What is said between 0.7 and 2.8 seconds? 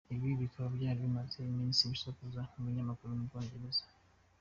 byari bimaze iminsi bisakuza mu